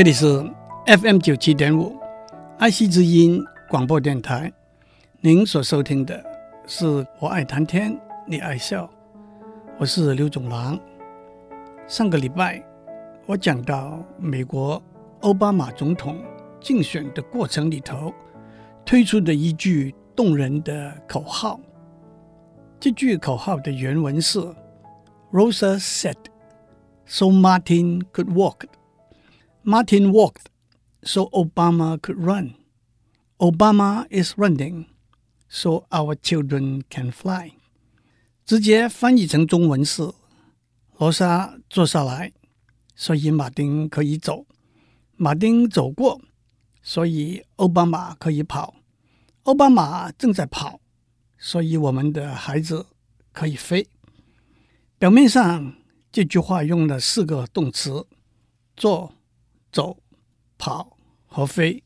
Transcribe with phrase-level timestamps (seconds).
[0.00, 0.42] 这里是
[0.86, 1.94] FM 九七点五
[2.56, 3.38] 爱惜之音
[3.68, 4.50] 广播电台。
[5.20, 6.24] 您所收听的
[6.66, 7.94] 是我爱谈天，
[8.26, 8.88] 你爱笑，
[9.76, 10.80] 我是刘总郎。
[11.86, 12.64] 上个礼拜
[13.26, 14.82] 我讲到美国
[15.20, 16.16] 奥巴马总统
[16.62, 18.10] 竞选的过程里头
[18.86, 21.60] 推出的一句动人的口号。
[22.80, 24.38] 这句口号的原文是
[25.30, 26.16] ：Rosa said,
[27.04, 28.62] so Martin could walk.
[29.70, 30.46] Martin walked,
[31.04, 32.54] so Obama could run.
[33.38, 34.86] Obama is running,
[35.48, 37.52] so our children can fly.
[38.44, 40.12] 直接翻译成中文是：
[40.98, 42.32] 罗莎坐下来，
[42.96, 44.44] 所以马丁可以走；
[45.16, 46.20] 马丁走过，
[46.82, 48.74] 所以奥巴马可以跑；
[49.44, 50.80] 奥巴马正在跑。
[51.38, 52.86] 所以，我们的孩子
[53.32, 53.88] 可以飞。
[54.98, 55.74] 表面上，
[56.10, 58.04] 这句话用了四个动词：
[58.76, 59.14] 坐、
[59.72, 59.98] 走、
[60.58, 61.82] 跑和飞。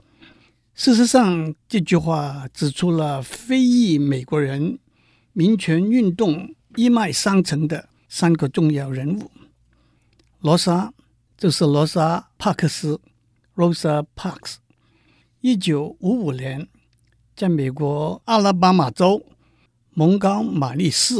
[0.74, 4.78] 事实上，这句话指出了非裔美国人
[5.32, 9.30] 民权运动一脉相承的三个重要人物。
[10.40, 10.92] 罗莎
[11.36, 13.00] 就是罗莎·帕克斯
[13.54, 14.56] （Rosa Parks）。
[15.40, 16.68] 一九五五年，
[17.36, 19.26] 在美国阿拉巴马州。
[19.96, 21.14] 蒙高马利市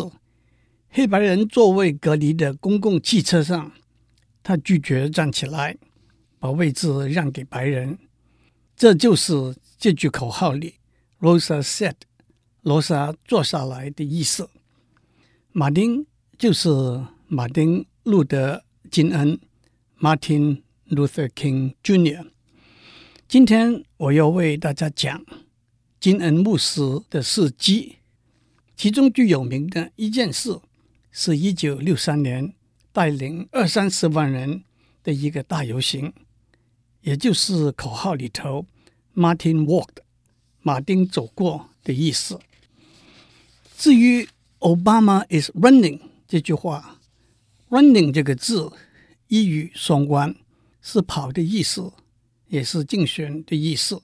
[0.89, 3.71] 黑白人座位隔离的公共汽车上，
[4.43, 5.77] 他拒绝站起来，
[6.45, 7.99] 把位置让给白人。
[8.77, 10.75] 这就是这句口号里
[11.19, 11.95] “Rosa said”“
[12.61, 14.51] 罗莎坐下来”的意思。
[15.53, 16.69] 马丁就是
[17.29, 18.57] 马丁·路德·
[18.91, 19.41] 金恩
[19.99, 22.27] （Martin Luther King Jr.）。
[23.27, 25.25] 今天我要为大家讲
[25.99, 27.97] 金恩牧师的事迹。
[28.77, 30.61] 其中最有名的一件事，
[31.11, 32.53] 是一九六三年
[32.93, 34.65] 带领二三十万人
[35.03, 36.13] 的一个大游行，
[37.05, 38.67] 也就是口号里头
[39.15, 39.99] “Martin walked”，
[40.63, 42.41] 马丁走过的意思。
[43.77, 44.27] 至于
[44.61, 46.99] “Obama is running” 这句话
[47.69, 48.73] ，“running” 这个字
[49.29, 50.35] 一语双关，
[50.81, 51.93] 是跑的意思，
[52.49, 54.01] 也是竞选的意思，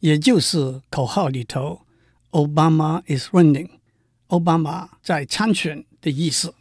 [0.00, 1.82] 也就是口号里头
[2.32, 3.70] “Obama is running”。
[4.28, 6.52] 奥巴马在参选的意思。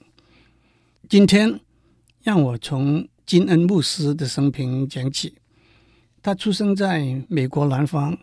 [1.09, 1.59] 今天
[2.21, 5.33] 让我从金恩牧师的生平讲起。
[6.23, 8.17] 他出生在美国南方，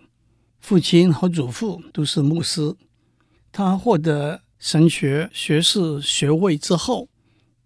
[0.58, 2.74] 父亲和祖父都是牧师。
[3.52, 7.08] 他获得神学学士学位之后，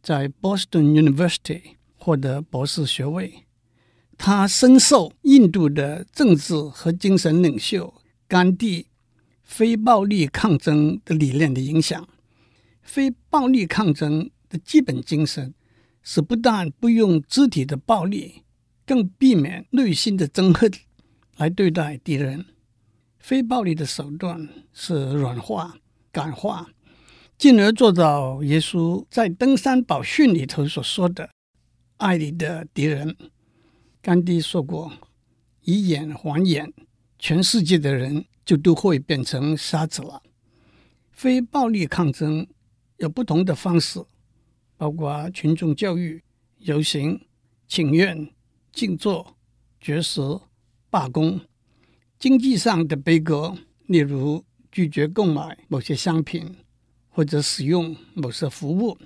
[0.02, 3.44] 在 Boston University 获得博士学位。
[4.18, 7.94] 他深受印度的政治和精神领袖
[8.28, 8.88] 甘地。
[9.46, 12.08] 非暴力抗争的理念的影响，
[12.80, 15.52] 非暴力抗争的基本精神
[16.02, 18.42] 是不但不用肢体的暴力，
[18.86, 20.70] 更避免内心的憎恨
[21.36, 22.44] 来对待敌人。
[23.18, 25.76] 非暴力的手段是软化、
[26.12, 26.68] 感化，
[27.38, 31.30] 进而做到耶稣在登山宝训里头所说的
[31.98, 33.16] “爱你的敌人”。
[34.02, 34.92] 甘地说过
[35.62, 36.72] ：“以眼还眼，
[37.18, 40.22] 全世界的人。”就都会变成瞎子了。
[41.12, 42.46] 非暴力抗争
[42.98, 44.04] 有不同的方式，
[44.76, 46.22] 包括群众教育、
[46.58, 47.18] 游行、
[47.66, 48.28] 请愿、
[48.74, 49.36] 静坐、
[49.80, 50.20] 绝食、
[50.90, 51.38] 罢工；
[52.18, 56.56] 经济上的悲歌，例如拒绝购买某些商品
[57.08, 58.98] 或者使用某些服务，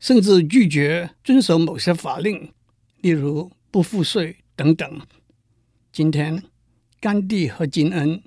[0.00, 2.52] 甚至拒绝遵守某些法令，
[3.00, 5.00] 例如不付税等等。
[5.92, 6.42] 今天，
[7.00, 8.22] 甘地和金恩。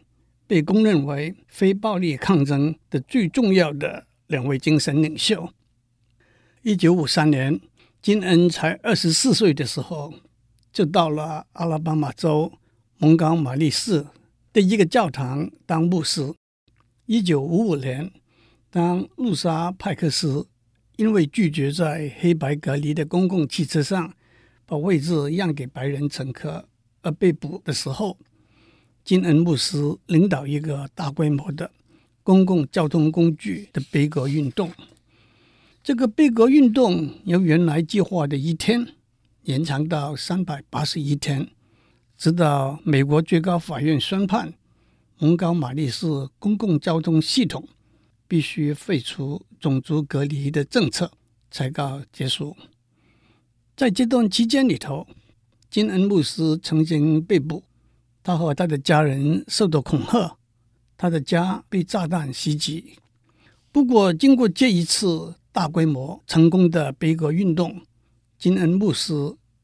[0.48, 5.50] 被公认为非暴力抗争的最重要的两位精神领袖。
[6.62, 7.58] 一九五三年，
[8.02, 10.14] 金恩才二十四岁的时候，
[10.72, 12.52] 就到了阿拉巴马州
[12.98, 14.06] 蒙高马利市
[14.54, 16.34] 的一个教堂当牧师。
[17.06, 18.12] 一九五五年，
[18.70, 20.48] 当路莎派克斯
[20.96, 24.14] 因为拒绝在黑白隔离的公共汽车上
[24.66, 26.70] 把位置让给白人乘客
[27.02, 28.18] 而被捕的时候。
[29.04, 31.72] 金恩牧师领导一个大规模的
[32.22, 34.72] 公共交通工具的杯葛运动。
[35.84, 38.88] 这个杯葛运动由原来计划的一天
[39.44, 41.50] 延长到三百八十一天，
[42.16, 44.54] 直到美国最高法院宣判
[45.18, 46.06] 蒙高马利市
[46.38, 47.68] 公共交通系统
[48.28, 51.12] 必须废除种族隔离的政策
[51.50, 52.56] 才告结束。
[53.76, 55.08] 在这段期间里头，
[55.72, 57.64] 金恩牧师曾经被捕。
[58.24, 60.38] 他和他的家人受到恐吓，
[60.96, 62.98] 他的家被炸弹袭击。
[63.72, 67.82] 不过，经过这一次大规模成功的杯葛运动，
[68.42, 69.14] 金恩牧师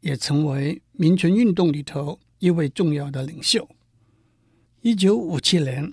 [0.01, 3.67] 也成为民权运动里头一位重要的领袖。
[4.81, 5.91] 一九五七年，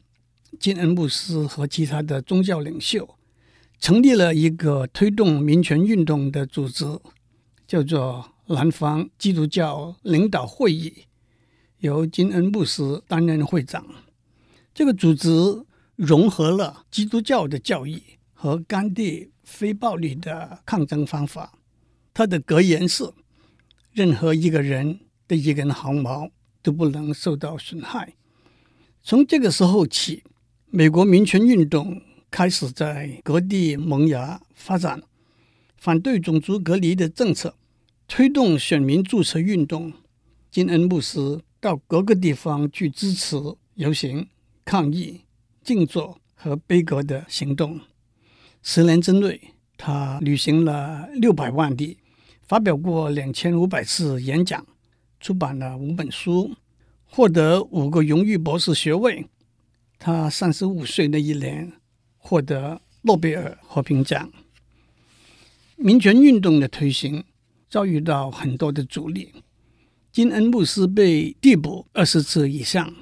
[0.61, 3.17] 金恩牧师和其他的宗教领袖
[3.79, 6.85] 成立了一个推动民权运动的组织，
[7.67, 11.07] 叫做南方基督教领导会议，
[11.79, 13.83] 由金恩牧师担任会长。
[14.75, 15.31] 这个组织
[15.97, 18.03] 融合了基督教的教义
[18.35, 21.55] 和甘地非暴力的抗争方法。
[22.15, 23.13] 他的格言是：
[23.93, 26.31] 任何一个人的一根毫毛
[26.63, 28.15] 都不能受到损害。
[29.03, 30.23] 从这个时候起，
[30.71, 32.01] 美国民权运动
[32.31, 35.03] 开始在各地萌芽发展，
[35.77, 37.57] 反对种族隔离的政策，
[38.07, 39.93] 推动选民注册运动。
[40.53, 43.37] 金恩牧师到各个地方去支持
[43.75, 44.29] 游行、
[44.65, 45.23] 抗议、
[45.65, 47.81] 静坐和悲歌的行动。
[48.63, 49.41] 十年之内，
[49.77, 51.99] 他旅行了六百万里。
[52.47, 54.67] 发表过两千五百次演讲，
[55.19, 56.55] 出版了五本书，
[57.05, 59.27] 获得五个荣誉博士学位。
[59.99, 61.73] 他三十五岁那一年
[62.19, 64.31] 获得诺贝尔和平奖。
[65.77, 67.25] 民权运动的推行
[67.71, 69.33] 遭遇到很多的阻力，
[70.13, 72.95] 金恩牧师被逮捕二十次以上。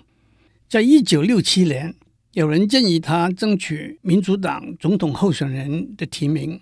[0.69, 1.95] 在一九六七年，
[2.33, 6.61] 有人建议他争取民主党总统候选人的提名。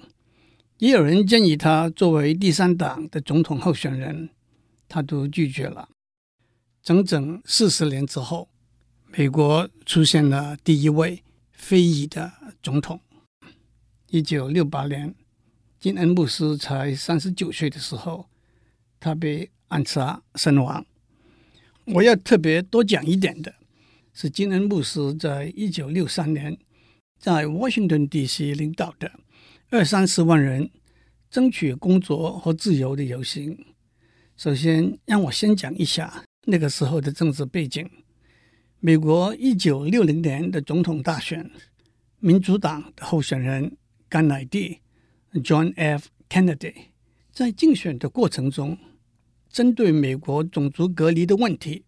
[0.80, 4.30] 也有人建议他作为第三党的总统候选人，
[4.88, 5.90] 他都拒绝了。
[6.82, 8.48] 整整四十年之后，
[9.08, 11.22] 美国出现了第一位
[11.52, 12.32] 非裔的
[12.62, 12.98] 总统。
[14.08, 15.14] 一九六八年，
[15.78, 18.30] 金恩牧师才三十九岁的时候，
[18.98, 20.86] 他被暗杀身亡。
[21.84, 23.54] 我要特别多讲一点的
[24.14, 26.56] 是，金恩牧师在一九六三年
[27.18, 28.54] 在 Washington D.C.
[28.54, 29.12] 领导的。
[29.72, 30.68] 二三十万人
[31.30, 33.56] 争取工作和自由的游行。
[34.36, 37.88] 首先，让我先讲一下那个时候的政治背景。
[38.80, 41.48] 美国一九六零年的总统大选，
[42.18, 43.76] 民主党候选人
[44.08, 44.80] 甘乃迪
[45.34, 46.08] （John F.
[46.28, 46.74] Kennedy）
[47.30, 48.76] 在竞选的过程中，
[49.48, 51.84] 针对美国种族隔离的问题，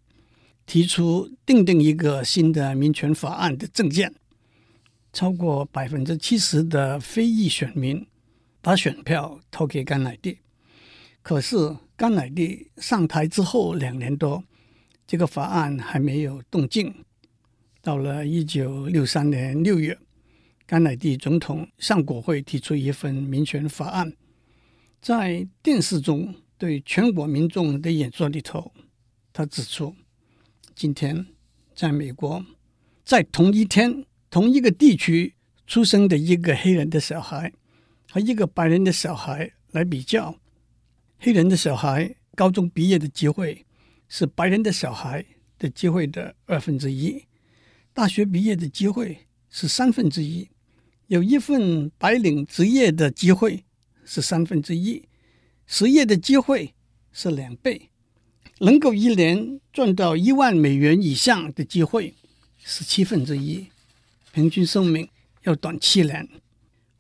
[0.67, 4.15] 提出订定一个新的民权法案的政见。
[5.13, 8.07] 超过百分之七十的非裔选民
[8.63, 10.39] 把选票投给甘乃迪，
[11.21, 14.43] 可是甘乃迪上台之后两年多，
[15.07, 16.95] 这个法案还没有动静。
[17.83, 19.99] 到了一九六三年六月，
[20.67, 24.15] 甘乃迪总统向国会提出一份民权法案，
[25.03, 28.73] 在电视中对全国民众的演说里头，
[29.33, 29.95] 他指出，
[30.75, 31.27] 今天
[31.75, 32.43] 在美国，
[33.05, 34.07] 在同一天。
[34.33, 35.35] 同一个地区
[35.67, 37.53] 出生的一个黑人的小孩
[38.11, 40.39] 和一个白人的小孩来比较，
[41.19, 43.67] 黑人的小孩高中毕业的机会
[44.09, 45.23] 是白人的小孩
[45.59, 47.27] 的机会的二分之一，
[47.93, 49.19] 大学毕业的机会
[49.51, 50.49] 是三分之一，
[51.09, 53.63] 有一份白领职业的机会
[54.07, 55.07] 是三分之一，
[55.67, 56.73] 失业的机会
[57.13, 57.91] 是两倍，
[58.61, 62.15] 能够一年赚到一万美元以上的机会
[62.65, 63.67] 是七分之一。
[64.33, 65.09] 平均寿命
[65.43, 66.29] 要短七年。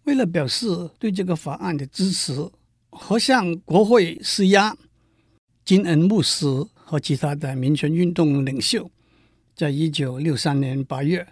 [0.04, 0.66] 为了表示
[0.98, 2.50] 对这个法案的支持
[2.90, 4.76] 和向国会施压，
[5.64, 8.90] 金恩牧师和其他的民权运动领袖，
[9.54, 11.26] 在一九六三年八月，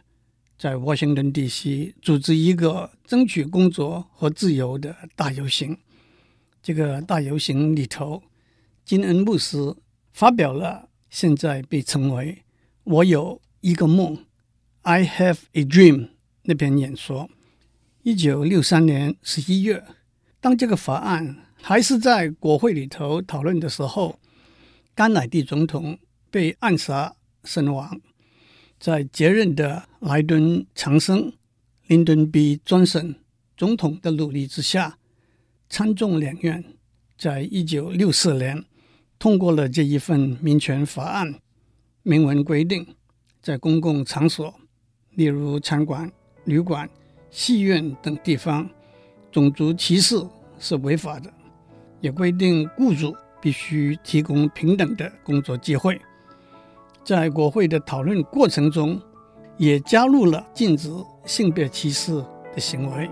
[0.57, 5.77] 在华盛顿地区组织一个争取工作和自由的大游行。
[6.63, 8.23] 这个大游行里头，
[8.85, 9.75] 金恩牧师
[10.13, 12.45] 发表了现在被称为
[12.85, 14.27] “我有一个梦”。
[14.83, 16.09] I have a dream。
[16.43, 17.29] 那篇演说，
[18.03, 19.85] 一九六三年十一月，
[20.41, 24.19] 当这个法案还是在国会里头讨论的时候，
[24.95, 25.99] 甘乃迪总统
[26.31, 28.01] 被暗杀身亡。
[28.79, 30.43] 在接任的莱顿·
[30.75, 31.35] 强森
[31.89, 32.59] （Lyndon B.
[32.65, 33.17] Johnson）
[33.59, 34.97] 总统的努力之下，
[35.69, 36.65] 参众两院
[37.19, 38.65] 在一九六四年
[39.19, 41.39] 通过了这一份民权法案，
[42.03, 42.97] 明文规定，
[43.43, 44.60] 在公共场所。
[45.21, 46.11] 例如餐馆、
[46.45, 46.89] 旅馆、
[47.29, 48.67] 戏院等地方，
[49.31, 50.17] 种族歧视
[50.59, 51.31] 是违法的。
[52.01, 56.01] 也规定雇主必须提供平等的工作机会。
[57.05, 58.99] 在国会的讨论过程中，
[59.59, 60.91] 也加入了禁止
[61.27, 62.15] 性别歧视
[62.55, 63.11] 的行为。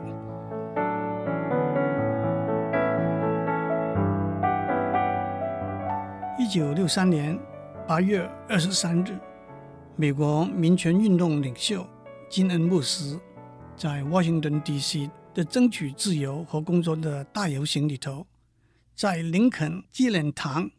[6.39, 7.39] 一九六三年
[7.87, 9.19] 八月二十三日。
[10.01, 11.85] 美国民权运动领袖
[12.31, 13.19] 金恩牧师
[13.75, 15.11] 在 Washington D.C.
[15.33, 18.27] 的争取自由和工作的大游行里头，
[18.95, 20.71] 在林肯纪念堂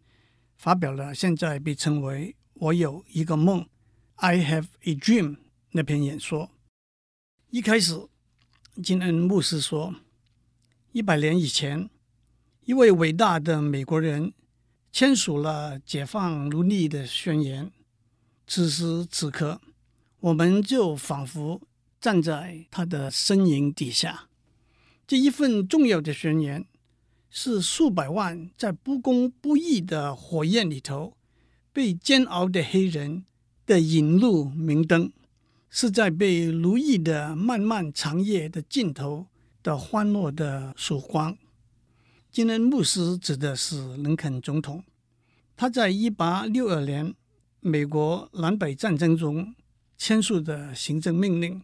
[0.58, 3.68] 发表了现在被称为“我有一个梦
[4.18, 5.38] ”（I have a dream）
[5.72, 6.52] 那篇演说。
[7.50, 8.00] 一开始，
[8.84, 9.96] 金恩牧师说
[10.94, 11.90] ：“一百年以前，
[12.66, 14.34] 一位伟大的美国人
[14.92, 17.72] 签署了解放奴隶的宣言。
[18.46, 19.60] 此时此刻，
[20.20, 21.62] 我们就仿佛
[22.00, 24.28] 站在他的身影底下。
[25.08, 26.66] 这一份重要的宣言。”
[27.32, 31.16] 是数百万在不公不义的火焰里头
[31.72, 33.24] 被煎熬的黑人
[33.68, 35.12] 的引路明灯，
[35.70, 39.28] 是在被奴役的漫漫长夜的尽头
[39.62, 41.38] 的欢乐的曙光。
[42.32, 44.84] 今天牧师指的是林肯总统，
[45.56, 47.14] 他在一八六二年
[47.60, 49.54] 美国南北战争中
[50.00, 51.62] 签署的行政命令，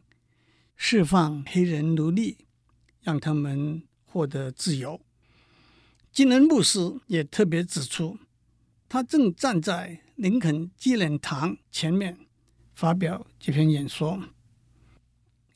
[0.76, 2.40] 释放黑人奴隶，
[3.02, 5.00] 让他们获得自由。
[6.12, 8.20] 金恩牧师也特别指出，
[8.90, 12.28] 他正站在林肯纪念堂前面
[12.74, 14.22] 发表这篇演说。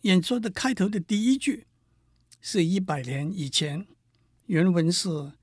[0.04, 1.68] 演说的开头的第一句
[2.40, 3.86] 是一百年以前，
[4.46, 5.34] 原文是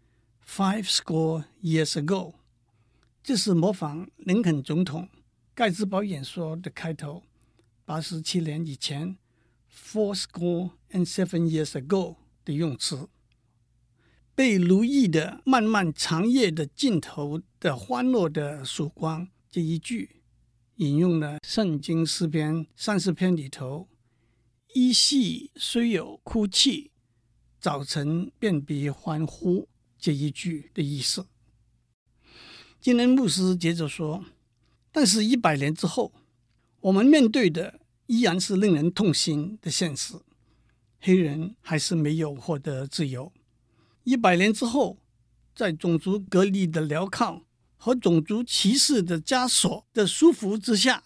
[0.42, 2.32] “Five score years ago”，
[3.22, 5.10] 这是模仿林肯总统
[5.56, 7.22] 盖茨堡演说的开头，
[7.86, 9.16] 八十七年以前
[9.72, 13.08] “Four score and seven years ago” 的用词。
[14.34, 20.20] 被奴役的漫漫长夜的尽头的欢乐的曙光，这一句
[20.74, 23.88] 引用了圣经诗篇三十篇里头
[24.74, 26.90] “依稀虽有哭泣，
[27.58, 29.66] 早晨便必欢呼”
[29.98, 31.26] 这一句的意思。
[32.78, 34.22] 金恩牧师接着说
[34.96, 36.10] ：“但是，一百年之后，
[36.80, 40.14] 我们面对的依然是令人痛心的现实，
[41.00, 43.30] 黑人还是没有获得自由。”
[44.04, 44.96] 一百年之后，
[45.54, 47.42] 在种族隔离的镣铐
[47.76, 51.04] 和种族歧视的枷锁的束缚之下，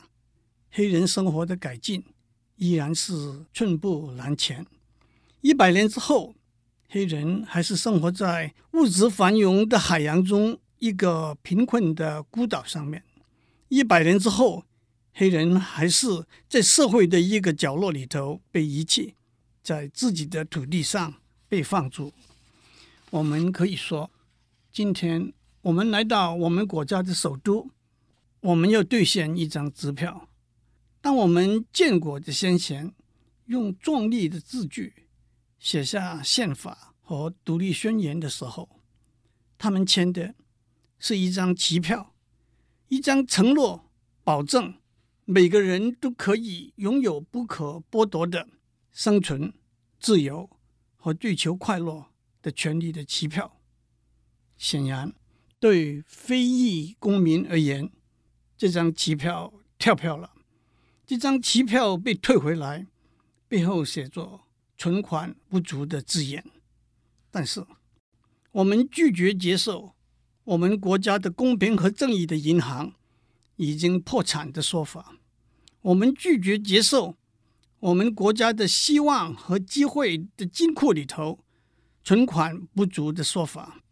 [0.70, 2.04] 黑人生活的改进
[2.54, 4.64] 依然是寸步难前。
[5.40, 6.37] 一百年之后，
[6.88, 13.02] 黑人还是生活在物质繁荣的海洋中一个贫困的孤岛上面。
[13.71, 14.65] 一百年之后，
[15.15, 19.15] 黑人还是在社会的一个角落里头被遗弃，
[19.62, 21.15] 在自己的土地上
[21.49, 22.12] 被放逐。
[23.11, 24.11] 我们可以说，
[24.73, 27.71] 今天我们来到我们国家的首都，
[28.41, 30.29] 我们要兑现一张支票。
[31.00, 32.93] 当我们建国的先贤
[33.47, 35.07] 用壮丽的字句
[35.61, 38.69] 写下宪法和独立宣言的时候，
[39.57, 40.35] 他们签的
[40.99, 42.10] 是一张期票，
[42.90, 43.88] 一张承诺，
[44.25, 44.75] 保证
[45.25, 48.49] 每个人都可以拥有不可剥夺的
[48.90, 49.54] 生存、
[50.00, 50.50] 自由
[50.97, 52.06] 和追求快乐
[52.42, 53.61] 的权利的期票，
[54.59, 55.14] 显然
[55.61, 57.92] 对非裔公民而言，
[58.59, 60.32] 这张期票跳票了。
[61.06, 62.88] 这张期票被退回来，
[63.47, 64.40] 背后写着
[64.76, 66.44] “存款不足”的字眼。
[67.30, 67.64] 但是，
[68.50, 69.94] 我们拒绝接受
[70.50, 72.92] 我们国家的公平和正义的银行
[73.54, 75.16] 已经破产的说法。
[75.83, 77.16] 我们拒绝接受
[77.78, 81.45] 我们国家的希望和机会的金库里头。
[82.02, 83.83] 存款不足的说法，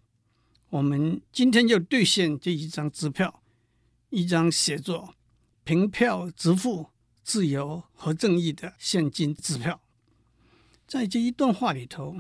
[0.71, 3.43] 我们今天要兑现这一张支票，
[4.09, 5.15] 一张写作
[5.63, 6.87] “凭票支付
[7.23, 9.83] 自由和正义”的现金支票。
[10.87, 12.17] 在这一段话里头，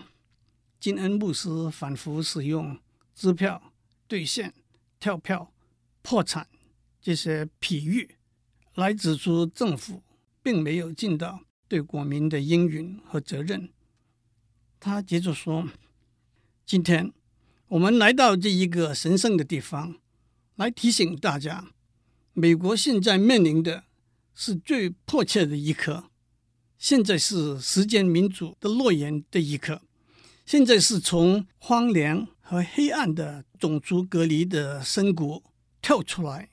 [0.78, 2.78] 金恩牧师反复使用
[3.16, 3.62] “支票”、
[4.09, 4.53] “兑现”、
[4.99, 5.53] “跳票”、
[6.03, 6.49] “破产”
[7.00, 8.17] 这些比喻，
[8.75, 10.03] 来指出政府
[10.43, 13.71] 并没有尽到对国民的应允和责任。
[14.81, 15.69] 他接着说
[16.65, 17.12] ：“今天
[17.69, 20.00] 我们来到这一个神圣的地方，
[20.57, 21.73] 来提醒大家，
[22.33, 23.85] 美国现在面临的
[24.35, 26.11] 是最迫切的一刻。
[26.79, 29.83] 现在是实践民主的诺言的一刻。
[30.47, 35.43] 现在是从荒凉和黑暗的种族隔离的深谷
[35.83, 36.50] 跳出来，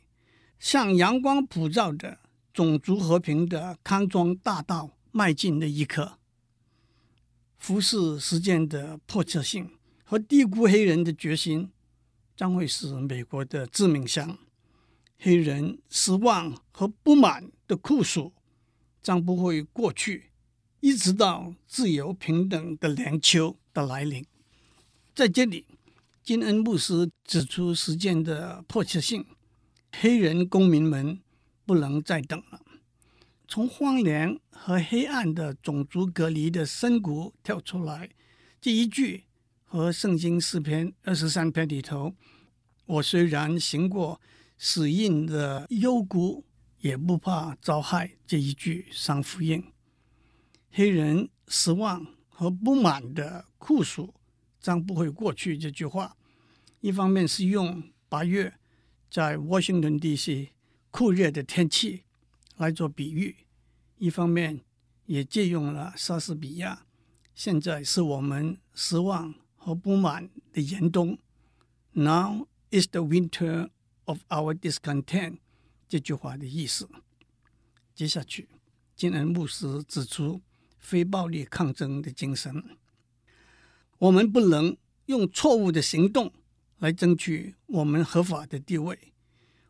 [0.60, 2.20] 向阳光普照的
[2.54, 6.18] 种族和平的康庄大道迈进的一刻。”
[7.58, 9.72] 忽视实践的迫切性
[10.04, 11.72] 和低估黑人的决心，
[12.36, 14.38] 将会是美国的致命伤。
[15.18, 18.34] 黑人失望和不满的酷暑
[19.02, 20.32] 将不会过去，
[20.82, 24.24] 一直到自由平等的凉秋的来临。
[25.16, 25.66] 在这里，
[26.26, 29.24] 金恩牧师指出实践的迫切性，
[29.92, 31.20] 黑人公民们
[31.68, 32.60] 不能再等了。
[33.48, 38.10] 从荒凉和黑暗的种族隔离的深谷跳出来，
[38.60, 39.26] 这一句
[39.66, 42.16] 和圣经诗篇二十三篇里头
[42.88, 44.20] 我虽然行过
[44.58, 46.44] 死荫的幽谷，
[46.80, 48.16] 也不怕遭害。
[48.26, 49.64] 这一句三福音，
[50.72, 54.12] 黑人失望和不满的酷暑
[54.66, 55.56] 将不会过去。
[55.56, 56.18] 这句话，
[56.82, 58.52] 一方面是用八月
[59.12, 60.54] 在 Washington D.C.
[60.90, 62.06] 酷热的天气
[62.58, 63.36] 来做比喻，
[64.00, 64.62] 一方面
[65.06, 66.88] 也借用了莎士比亚。
[67.36, 71.20] 现在是我们失望和不满的严冬。
[71.92, 73.70] Now is the winter
[74.06, 75.38] of our discontent。
[75.88, 76.90] 这句话的意思。
[77.94, 78.50] 接下去，
[78.96, 80.42] 金恩牧师指出
[80.80, 82.64] 非暴力抗争的精神。
[83.98, 84.76] 我们不能
[85.06, 86.32] 用错误的行动
[86.80, 88.98] 来争取我们合法的地位。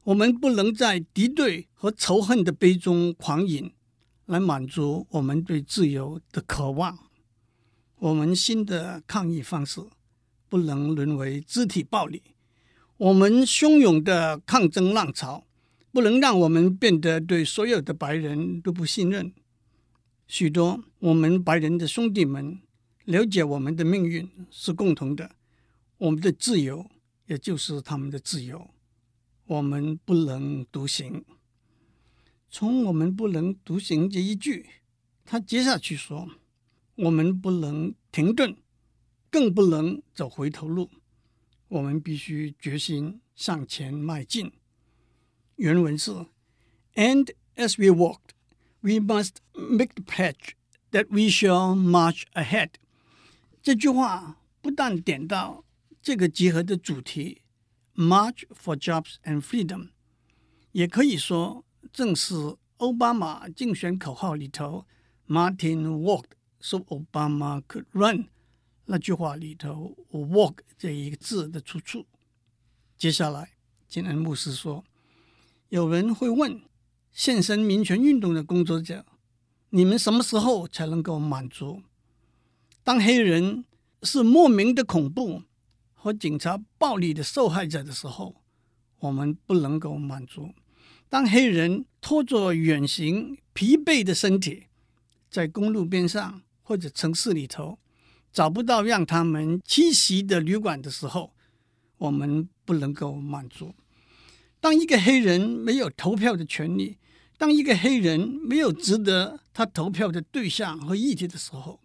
[0.03, 3.71] 我们不能在敌对和仇恨的杯中狂饮，
[4.25, 6.97] 来满足我们对自由的渴望。
[7.97, 9.81] 我们新的抗议方式。
[10.47, 12.21] 不能沦为肢体暴力。
[12.97, 15.43] 我们汹涌的抗争浪潮
[15.91, 19.33] 不能让我们变得对所有的白人都不信任。
[20.27, 22.59] 许多我们白人的兄弟们
[23.05, 25.35] 了解我们的命运是共同的，
[25.97, 26.89] 我们的自由
[27.27, 28.69] 也就是他们的自由。
[29.45, 31.23] 我们不能独行。
[32.49, 34.65] 从“我们不能独行”这一句，
[35.23, 36.27] 他接下去说
[36.95, 38.55] ：“我们不能停顿。”
[39.31, 40.89] 更不能走回头路，
[41.67, 44.53] 我们必须决心向前迈进。
[45.57, 46.11] 原文是
[46.93, 48.29] ：And as we walked,
[48.79, 50.53] we must make the pledge
[50.91, 52.69] that we shall march ahead。
[53.65, 55.65] 这句话不但点到
[55.99, 57.41] 这个集合的主题
[57.95, 59.89] ，March for Jobs and Freedom，
[60.71, 64.85] 也可以说正是奥巴马竞选口号里头
[65.27, 68.27] ，Martin walked so Obama could run。
[68.85, 72.05] 那句话里头 “walk” 这一个字的出处。
[72.95, 73.53] 接下来，
[73.87, 74.85] 金恩牧师说
[75.69, 76.61] ：“有人会问，
[77.11, 79.07] 献身民权运动的工作者，
[79.71, 81.81] 你们什么时候才能够满足？
[82.85, 83.65] 当黑人
[84.03, 85.41] 是莫名的恐怖
[85.95, 88.43] 和警察暴力的受害者的时候，
[88.99, 90.53] 我们不能够满足；
[91.09, 94.65] 当黑人拖着远行疲惫的身体，
[95.31, 97.79] 在公路边上或者城市里头。”
[98.31, 101.33] 找不到让他们栖息的旅馆的时候，
[101.99, 103.73] 我们不能够满足。
[104.59, 106.97] 当一个黑人没有投票的权利，
[107.37, 111.79] 当一个黑人没有值得他投票的对象和议题的时候，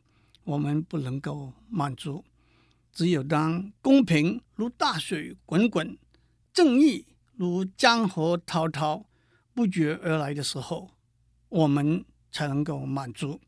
[0.51, 2.25] 我们不能够满足。
[2.93, 5.97] 只有当公平如大水滚滚，
[6.53, 9.07] 正义如江河滔滔
[9.55, 10.91] 不绝而来的时候，
[11.49, 13.41] 我们才能够满足。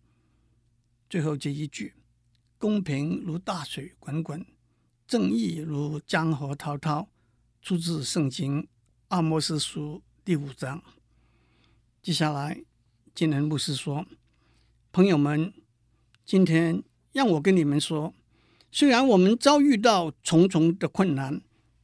[1.10, 1.94] 最后这一句。
[2.56, 4.46] 公平如大水滚滚，
[5.08, 7.08] 正义如江河滔滔，
[7.60, 8.68] 出自圣经
[9.08, 10.80] 阿摩斯书第五章。
[12.00, 12.62] 接下来，
[13.12, 14.06] 金恩牧师说
[14.92, 15.52] ：“朋友们，
[16.24, 18.14] 今天让我跟你们说，
[18.70, 21.40] 虽然我们遭遇到重重的困难、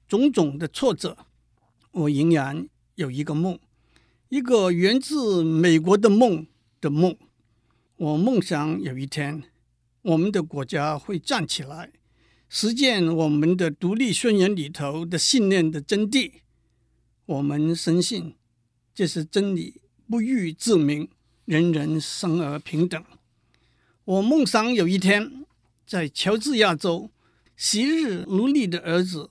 [0.07, 1.17] 种种的挫折，
[1.93, 3.59] 我仍然有一个梦，
[4.29, 6.47] 一个源自美国的梦
[6.81, 7.17] 的梦。
[7.97, 9.43] 我梦想有一天。”
[10.03, 11.93] 我们的国家会站起来，
[12.49, 16.31] 实践我们的独立宣言里头的信念的真谛。
[17.27, 18.35] 我们深信
[18.95, 21.11] 这是真理，不欲自明，
[21.45, 23.05] 人人生而平等。
[24.09, 25.45] 我梦想有一天，
[25.87, 27.11] 在乔治亚州，
[27.59, 29.29] 昔日奴隶的儿子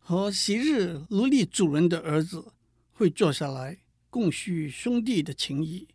[0.00, 2.46] 和昔日奴隶主人的儿子
[2.92, 3.78] 会坐下来
[4.10, 5.86] 共叙兄弟的情谊。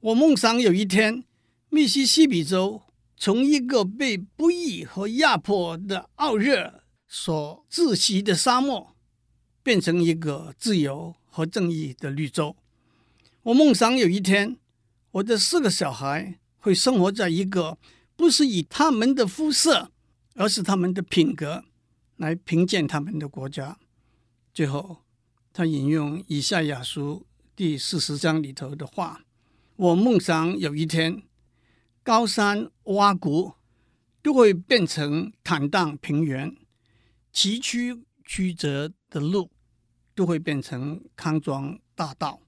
[0.00, 1.22] 我梦想有一天，
[1.68, 2.82] 密西西比州。
[3.16, 8.96] 从一个被不义和压迫的傲热所窒息的沙漠，
[9.62, 12.56] 变成一个自由和正义的绿洲。
[13.42, 14.56] 我梦想有一天，
[15.12, 17.78] 我的四个小孩会生活在一个
[18.16, 19.90] 不是以他们的肤色，
[20.34, 21.64] 而是他们的品格
[22.16, 23.78] 来评鉴他们的国家。
[24.52, 25.04] 最后，
[25.52, 29.24] 他引用以赛亚书第四十章里头的话
[29.76, 31.22] ：“我梦想有一天。”
[32.02, 33.52] 高山洼谷
[34.22, 36.56] 都会变成坦荡平原，
[37.32, 39.50] 崎岖曲折的路
[40.14, 42.40] 都会变成康庄大道。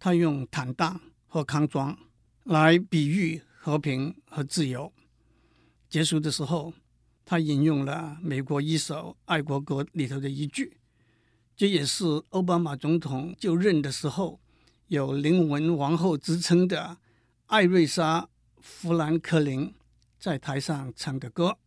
[0.00, 1.96] 他用坦荡和康庄
[2.44, 4.92] 来比喻和平和自由。
[5.88, 6.72] 结束的时候，
[7.24, 10.76] 他引用了美国一首爱国歌里头的一句，
[11.56, 14.40] 这也是奥巴马总统就任的时候
[14.88, 16.98] 有灵魂王后之称的
[17.46, 18.28] 艾瑞莎。
[18.64, 19.74] 富兰克林
[20.20, 21.58] 在台上唱的歌：“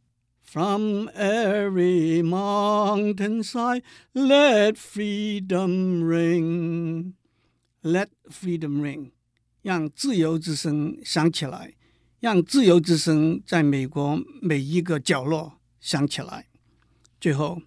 [0.40, 3.82] From every mountainside,
[4.14, 7.14] let freedom ring.
[7.82, 9.10] Let freedom ring.
[9.66, 11.74] 让自由之声响起来，
[12.20, 16.46] 让自由之声在美国每一个角落响起来。
[17.20, 17.60] 最后，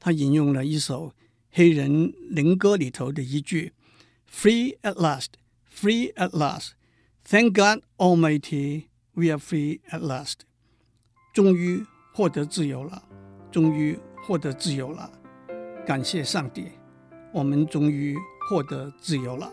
[0.00, 1.12] 他引用了一首
[1.52, 3.74] 黑人灵歌里头的一句
[4.28, 5.34] ：“Free at last,
[5.72, 6.70] free at last.
[7.24, 10.40] Thank God Almighty, we are free at last.”
[11.32, 11.86] 终于。
[12.12, 13.06] 获得自由了，
[13.52, 15.12] 终于获得自由了！
[15.86, 16.68] 感谢上帝，
[17.30, 18.16] 我们终于
[18.48, 19.52] 获得自由了。